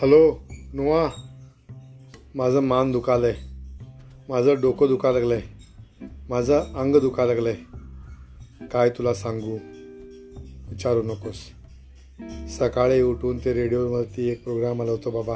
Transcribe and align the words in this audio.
Hello 0.00 0.38
नुआ. 0.74 1.08
माझं 2.34 2.60
मान 2.60 2.92
दुखालं 2.92 3.26
आहे 3.26 3.36
माझं 4.28 4.54
डोकं 4.60 4.88
दुखा 4.88 5.08
आहे 5.08 5.42
माझं 6.28 6.60
अंग 6.74 6.96
दुखा 6.96 7.22
आहे 7.22 7.56
काय 8.66 8.90
तुला 8.90 9.14
सांगू? 9.14 9.58
विचारू 10.68 11.02
नकोस. 11.02 11.36
सकाळी 12.58 13.02
उठून 13.02 13.38
ते 13.38 13.52
रेडिओवरती 13.52 14.28
एक 14.28 14.44
प्रोग्राम 14.44 14.82
आला 14.82 14.90
होता 14.90 15.10
बाबा. 15.10 15.34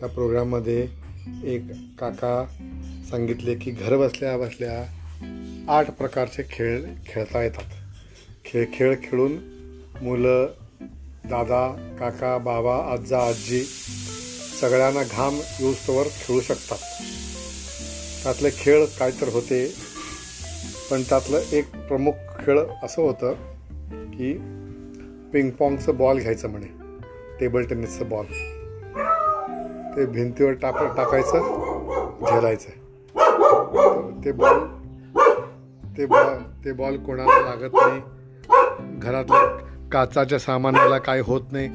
त्या 0.00 0.08
प्रोग्राममध्ये 0.08 0.88
एक 1.44 1.62
काका 1.98 2.44
सांगितले 3.10 3.54
की 3.54 3.70
घर 3.70 3.96
बसल्या 3.96 4.38
बसल्या 4.38 4.86
आठ 5.68 5.90
प्रकारचे 5.90 6.42
खेळ 6.50 6.84
खेळता 7.06 7.42
येतात. 7.42 7.70
खेळ 8.44 8.66
खेळ 8.74 8.96
खेळून 9.04 9.32
मुलं 10.02 10.48
दादा 11.30 11.66
काका 11.98 12.36
बाबा 12.38 12.74
आजा 12.92 13.18
आजी 13.18 13.60
सगळ्यांना 14.60 15.02
घाम 15.02 15.34
येऊस्तवर 15.60 16.06
खेळू 16.16 16.40
शकतात. 16.40 16.78
त्यातले 18.22 18.50
खेळ 18.58 18.84
काय 18.98 19.10
तर 19.10 19.28
होते 19.28 19.64
पण 20.90 21.02
त्यातलं 21.02 21.40
एक 21.52 21.70
प्रमुख 21.88 22.12
खेळ 22.40 22.58
असं 22.82 23.02
होतं 23.02 23.32
की 24.10 24.32
पिंगपॉंगचं 25.32 25.96
बॉल 25.96 26.18
घ्यायचं 26.18 26.48
म्हणे 26.48 26.66
टेबल 27.40 27.62
टेनिसचं 27.62 28.08
बॉल 28.08 28.26
ते 29.96 30.06
भिंतीवर 30.06 30.52
टाक 30.52 30.82
टाकायचं 30.96 31.38
झेलायचं. 32.30 32.70
ते 34.24 34.32
बॉल 34.32 34.58
ते 35.98 36.06
बॉल 36.06 36.34
ते 36.64 36.72
बॉल 36.72 36.96
कोणाला 36.96 37.40
लागत 37.40 37.74
नाही. 37.74 38.00
घरातल्या 38.98 39.42
काचाच्या 39.92 40.38
सामानाला 40.38 40.98
काय 40.98 41.20
होत 41.20 41.40
नाही. 41.52 41.68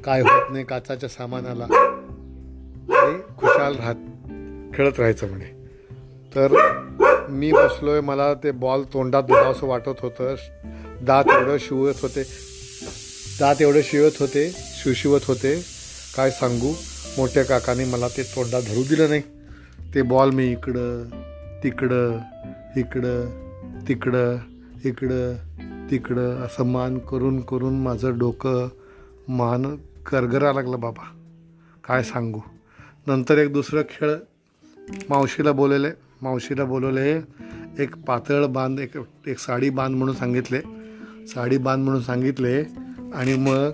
काय 0.00 0.20
होत 0.20 0.52
नाही 0.52 0.64
काचाच्या 0.64 1.08
सामानाला. 1.08 1.64
आणि 2.96 3.18
खुशाल 3.38 3.76
राहत 3.76 3.94
खेळत 4.74 4.98
राहायचं 4.98 5.28
म्हणे. 5.28 5.44
तर 6.34 6.52
मी 7.28 7.52
बसलोय 7.52 8.00
मला 8.00 8.34
ते 8.34 8.50
बॉल 8.50 8.82
तोंडात 8.82 9.22
दिलावंसं 9.22 9.66
वाटत 9.66 10.00
होतं. 10.00 10.34
दात 11.02 11.24
एवढं 11.32 11.56
शिवत 11.60 11.94
होते. 12.02 12.22
दात 13.40 13.56
एवढं 13.60 13.80
शिवत 13.84 14.20
होते 14.20 14.50
शिवशिवत 14.50 15.20
होते. 15.26 15.62
काय 16.16 16.30
सांगू 16.30 16.72
मोठ्या 17.18 17.44
काकाने 17.44 17.84
मला 17.84 18.08
ते 18.08 18.22
तोंडात 18.22 18.62
धरू 18.62 18.82
दिलं 18.82 19.08
नाही. 19.08 19.22
ते 19.94 20.02
बॉल 20.02 20.30
मी 20.30 20.52
इकडं 20.52 21.04
तिकडं 21.62 22.18
इकडं 22.76 23.24
तिकडं 23.88 24.36
इकडं 24.84 25.34
तिकडं 25.90 26.36
असं 26.36 26.64
मान 26.66 26.98
करून 26.98 27.40
करून 27.40 27.82
माझं 27.82 28.18
डोकं 28.18 28.68
मान 29.28 29.66
गरगरा 30.12 30.52
लागलं 30.52 30.80
बाबा. 30.80 31.04
काय 31.84 32.02
सांगू? 32.02 32.40
नंतर 33.06 33.38
एक 33.38 33.52
दुसरं 33.52 33.82
खेळ 33.82 34.14
मावशीला 35.10 35.52
बोलवले. 35.52 35.88
मावशीला 36.22 36.64
बोलवले 36.64 37.20
एक 37.78 37.96
पातळ 37.96 38.46
बांध 38.46 38.80
एक 38.80 38.92
एक 39.26 39.38
साडी 39.38 39.70
बांध 39.70 39.96
म्हणून 39.96 40.16
सांगितले. 40.16 40.60
साडी 41.26 41.58
बांध 41.58 41.84
म्हणून 41.84 42.02
सांगितले 42.02 42.62
आणि 43.14 43.36
मग 43.36 43.70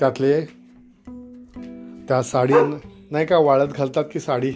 त्यातले 0.00 0.44
त्या 2.08 2.22
साडी 2.22 2.54
नाही 3.10 3.26
का 3.26 3.38
वाळत 3.38 3.68
घालतात 3.76 4.04
की 4.12 4.20
साडी? 4.20 4.52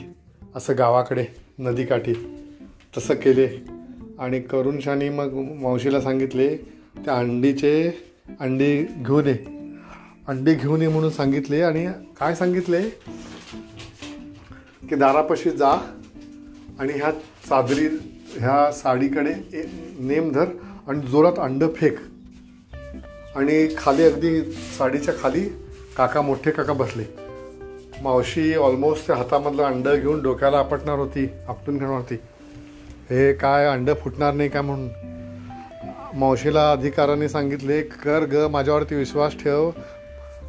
असं 0.54 0.74
गावाकडे 0.78 1.26
नदीकाठी 1.58 2.14
तसं 2.96 3.14
केले. 3.14 3.79
आणि 4.20 4.40
करुणशाने 4.40 5.08
मग 5.08 5.32
मावशीला 5.34 6.00
सांगितले 6.00 6.56
त्या 7.04 7.14
अंडीचे 7.14 7.90
अंडी 8.40 8.82
घेऊन 8.82 9.26
ये. 9.26 9.34
अंडी 10.28 10.54
घेऊन 10.54 10.82
ये 10.82 10.88
म्हणून 10.88 11.10
सांगितले 11.10 11.62
आणि 11.62 11.86
काय 12.20 12.34
सांगितले? 12.34 12.82
की 14.88 14.94
दारापाशी 14.94 15.50
जा 15.50 15.68
आणि 16.78 16.92
ह्या 16.92 17.10
चादरी 17.48 17.86
ह्या 18.38 18.72
साडीकडे 18.72 19.34
नेम 19.98 20.32
धर 20.32 20.44
आणि 20.88 21.00
जोरात 21.00 21.38
अंड 21.38 21.64
फेक. 21.76 21.98
आणि 23.36 23.74
खाली 23.78 24.04
अगदी 24.04 24.42
साडीच्या 24.52 25.14
खाली 25.22 25.40
काका 25.96 26.22
मोठे 26.22 26.50
काका 26.50 26.72
बसले. 26.72 27.04
मावशी 28.02 28.54
ऑलमोस्ट 28.54 29.06
त्या 29.06 29.16
हातामधलं 29.16 29.62
अंड 29.62 29.88
घेऊन 29.88 30.22
डोक्याला 30.22 30.58
आपटणार 30.58 30.98
होती 30.98 31.28
आपटून 31.48 31.78
घेणार 31.78 31.96
होती. 31.96 32.14
हे 33.10 33.32
काय 33.32 33.66
अंड 33.66 33.90
फुटणार 34.00 34.34
नाही 34.34 34.48
का 34.48 34.62
म्हणून? 34.62 34.88
मावशीला 36.14 36.72
अधिकाराने 36.72 37.28
सांगितले 37.28 37.82
कर 37.82 38.24
ग 38.24 38.46
माझ्यावरती 38.50 38.94
विश्वास 38.94 39.34
ठेव. 39.34 39.70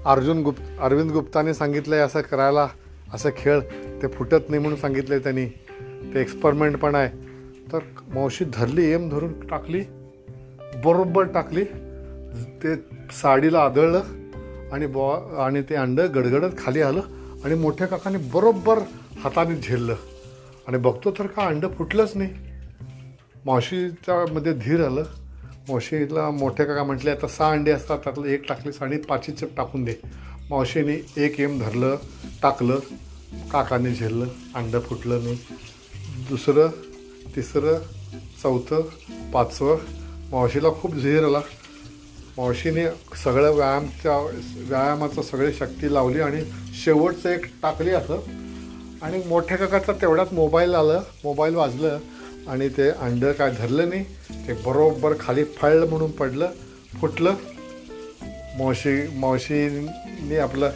अर्जुन 0.06 0.42
गुप्त 0.44 0.62
अरविंद 0.80 1.12
गुप्ताने 1.12 1.54
सांगितलं 1.54 1.96
आहे 1.96 2.04
असं 2.04 2.22
करायला 2.22 2.68
असं 3.14 3.30
खेळ 3.38 3.60
ते 4.02 4.08
फुटत 4.08 4.50
नाही 4.50 4.60
म्हणून 4.60 4.80
सांगितलं 4.80 5.16
आहे 5.16 5.24
त्यांनी. 5.24 5.46
ते 6.14 6.22
एक्सपेरिमेंट 6.22 6.78
पण 6.78 6.96
आहे. 6.96 7.10
तर 7.74 7.80
मावशी 8.14 8.46
धरली 8.46 8.92
एम 8.92 9.10
धरून 9.10 9.48
टाकली 9.48 9.82
बरोबर 10.84 11.24
टाकली. 11.24 11.64
ते 12.64 12.76
साडीला 13.12 13.60
आदळलं 13.60 14.02
आणि 14.74 14.86
बॉ 14.86 15.16
आणि 15.46 15.62
ते 15.62 15.76
अंडं 15.76 16.08
गडगडत 16.16 16.58
खाली 16.58 16.82
आलं 16.82 17.02
आणि 17.46 17.56
मोठ्या 17.56 17.88
काकाने 17.88 18.18
बरोबर 18.18 18.80
हाताने 19.24 19.56
झेललं. 19.56 19.96
आणि 20.68 20.78
बघतो 20.78 21.12
तर 21.12 21.28
का 21.28 21.46
अंडं 21.46 21.68
फुटलंच 21.68 22.12
नाही. 22.16 22.51
मावशीच्या 23.46 24.34
मध्ये 24.34 24.54
धीर 24.54 24.86
आलं. 24.86 25.04
मावशीला 25.70 26.30
मोठ्या 26.30 26.66
काका 26.66 26.84
म्हटले 26.84 27.12
आता 27.12 27.28
सहा 27.28 27.52
अंडे 27.52 27.72
असतात 27.72 28.00
त्यातलं 28.00 28.26
एक 28.26 28.48
टाकली 28.50 28.72
साडी 28.72 29.32
चप 29.32 29.56
टाकून 29.58 29.84
दे. 29.84 29.94
मावशीने 30.50 31.06
एक 31.18 31.40
एम 31.40 31.60
धरलं 31.60 31.96
टाकलं 32.44 32.80
काकाने 33.52 33.92
झेललं 33.92 34.26
अंडं 34.56 34.80
फुटलं 34.80 35.24
नाही. 35.24 35.40
दुसरं 36.30 36.68
तिसरं 37.36 37.78
चौथं 38.44 38.82
पाचवं 39.32 39.78
मावशीला 40.32 40.70
खूप 40.70 40.96
झेर 40.96 41.24
आला. 41.24 41.40
मावशीने 42.38 42.86
सगळं 43.24 43.52
व्यायामच्या 43.52 44.18
व्यायामाचं 44.58 45.22
सगळी 45.22 45.54
शक्ती 45.54 45.94
लावली 45.94 46.20
आणि 46.20 46.42
शेवटचं 46.74 47.30
एक 47.30 47.46
टाकली 47.62 47.90
असं. 47.90 48.20
आणि 49.02 49.22
मोठ्या 49.26 49.58
काकाचा 49.58 49.94
तेवढ्यात 49.94 50.34
मोबाईल 50.34 50.74
आलं 50.76 51.02
मोबाईल 51.24 51.56
वाजलं. 51.56 52.00
आणि 52.48 52.68
ते 52.70 52.90
अंडं 52.90 53.32
काय 53.32 53.52
धरलं 53.60 53.90
नाही 53.90 54.04
ते 54.48 54.54
बरोबर 54.66 55.14
खाली 55.20 55.44
फळलं 55.44 55.90
म्हणून 55.90 56.12
पडलं 56.12 56.50
फुटलं. 57.02 57.34
मावशी 58.58 59.02
मावशीने 59.18 60.38
आपलं 60.38 60.70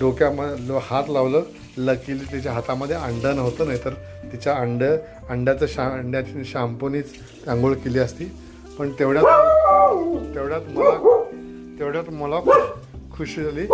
डोक्यामध्ये 0.00 0.78
हात 0.82 1.04
लावलं 1.08 1.42
लकीली 1.78 2.24
तिच्या 2.32 2.52
हातामध्ये 2.52 2.96
अंडं 2.96 3.36
नव्हतं 3.36 3.66
नाहीतर 3.66 3.94
तिच्या 4.32 4.54
अंड 4.54 4.82
अंड्याचं 5.28 5.66
शा 5.66 5.86
अंड्याची 5.88 6.44
शॅम्पूनीच 6.44 7.12
आंघोळ 7.48 7.74
केली 7.74 7.98
असती. 7.98 8.24
पण 8.78 8.90
तेवढ्यात 8.98 10.34
तेवढ्यात 10.34 10.68
मला 10.68 10.90
तेवढ्यात 11.78 12.10
मला 12.10 12.40
खुशी 13.16 13.42
झाली 13.42 13.66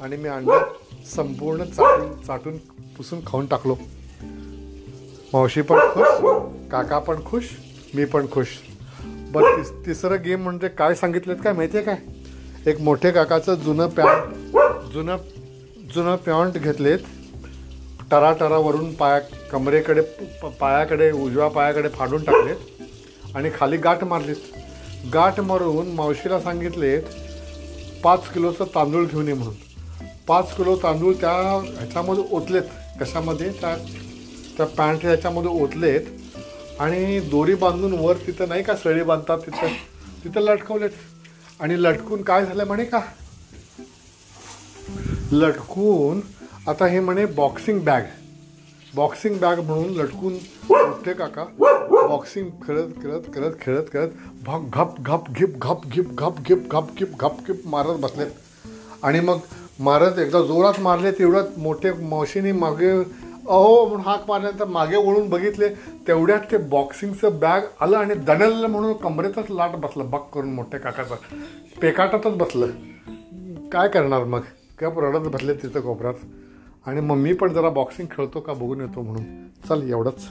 आणि 0.00 0.16
मी 0.16 0.28
अंडं 0.28 0.72
संपूर्ण 1.14 1.64
चाटून 1.64 2.12
चाटून 2.26 2.56
पुसून 2.96 3.20
खाऊन 3.26 3.46
टाकलो. 3.46 3.76
मावशी 5.32 5.62
पण 5.62 5.78
खुश. 5.94 6.55
काका 6.72 6.98
पण 6.98 7.24
खुश 7.24 7.44
मी 7.94 8.04
पण 8.04 8.26
खुश. 8.32 8.46
बरं 9.32 9.56
तिस 9.56 9.70
तिसरं 9.86 10.22
गेम 10.24 10.42
म्हणजे 10.42 10.68
काय 10.68 10.94
सांगितलेत 10.94 11.36
काय 11.44 11.52
माहिती 11.52 11.76
आहे 11.76 11.86
काय? 11.86 12.70
एक 12.70 12.80
मोठे 12.80 13.10
काकाचं 13.10 13.54
जुनं 13.54 13.86
पॅन्ट 13.88 14.92
जुनं 14.92 15.16
जुनं 15.94 16.16
पॅन्ट 16.16 16.54
घेतलेत. 16.54 16.98
टराटरावरून 18.10 18.92
पाया 18.94 19.18
कमरेकडे 19.52 20.00
पायाकडे 20.60 21.10
उजव्या 21.12 21.48
पायाकडे 21.48 21.88
फाडून 21.88 22.24
टाकलेत 22.24 23.36
आणि 23.36 23.50
खाली 23.54 23.76
गाठ 23.76 24.04
मारलीत. 24.04 24.36
गाठ 25.14 25.40
मारून 25.40 25.88
मावशीला 25.88 26.40
सांगितलेत 26.40 27.02
पाच 28.04 28.28
किलोचं 28.32 28.64
तांदूळ 28.64 29.04
घेऊन 29.06 29.28
ये 29.28 29.34
म्हणून. 29.34 29.54
पाच 30.26 30.56
किलो 30.56 30.76
तांदूळ 30.76 31.14
त्या 31.14 31.32
ह्याच्यामध्ये 31.78 32.24
ओतलेत. 32.30 32.62
कशामध्ये? 33.00 33.50
त्या 33.50 33.76
त्या 34.56 34.66
पॅन्ट 34.66 35.04
ह्याच्यामध्ये 35.04 35.50
ओतलेत. 35.50 36.00
आणि 36.80 37.20
दोरी 37.20 37.54
बांधून 37.54 37.92
वर 37.92 38.16
तिथं 38.16 38.48
नाही 38.48 38.62
का 38.62 38.74
सळी 38.76 39.02
बांधतात 39.02 39.38
तिथं. 39.38 39.66
तिथं 40.24 40.40
लटकवलेत. 40.40 40.90
आणि 41.60 41.82
लटकून 41.82 42.22
काय 42.22 42.44
झालं 42.46 42.64
म्हणे 42.64 42.84
का? 42.84 43.00
लटकून 45.32 46.20
आता 46.66 46.86
हे 46.86 47.00
म्हणे 47.00 47.26
बॉक्सिंग 47.26 47.80
बॅग 47.80 48.02
बॉक्सिंग 48.94 49.38
बॅग 49.38 49.60
म्हणून 49.60 49.90
लटकून 49.90 50.34
उठते 50.70 51.12
काका. 51.12 51.44
बॉक्सिंग 52.08 52.50
खेळत 52.66 52.88
खेळत 53.02 53.34
खेळत 53.34 53.52
खेळत 53.62 53.82
खेळत 53.92 54.08
भग 54.46 54.68
घप 54.72 55.00
घप 55.00 55.30
घिप 55.30 55.56
घप 55.56 55.86
घिप 55.86 56.10
घप 56.10 56.40
घिप 56.46 56.68
घप 56.70 56.94
घिप 56.98 57.16
घप 57.20 57.46
घिप 57.46 57.66
मारत 57.66 57.98
बसलेत. 57.98 58.30
आणि 59.02 59.20
मग 59.20 59.38
मारत 59.80 60.18
एकदा 60.18 60.40
जोरात 60.40 60.80
मारले 60.80 61.10
तेवढ्यात 61.10 61.58
मोठे 61.58 61.92
मावशीने 61.92 62.52
मागे 62.52 62.92
अहो 63.48 63.86
म्हणून 63.86 64.04
हाक 64.06 64.24
मारल्यानंतर 64.28 64.64
मागे 64.64 64.96
वळून 64.96 65.28
बघितले 65.28 65.68
तेवढ्यात 66.08 66.40
ते 66.50 66.56
बॉक्सिंगचं 66.56 67.38
बॅग 67.38 67.60
आलं 67.80 67.96
आणि 67.96 68.14
दणलं 68.14 68.66
म्हणून 68.66 68.92
कमरेतच 68.92 69.50
लाट 69.50 69.70
बसलं 69.70 70.10
बक 70.10 70.30
करून 70.34 70.54
मोठ्या 70.54 70.80
काकाचं. 70.80 71.14
पेकाटातच 71.82 72.36
बसलं. 72.36 72.66
काय 73.72 73.88
करणार 73.88 74.24
मग? 74.24 74.40
गप 74.82 74.98
रडत 74.98 75.28
बसले 75.28 75.54
तिथं 75.54 75.80
कोपऱ्यात. 75.80 76.14
आणि 76.86 77.00
मम्मी 77.00 77.32
पण 77.32 77.52
जरा 77.52 77.68
बॉक्सिंग 77.68 78.08
खेळतो 78.16 78.40
का 78.40 78.52
बघून 78.52 78.80
येतो 78.80 79.02
म्हणून. 79.02 79.46
चल 79.68 79.90
एवढंच. 79.90 80.28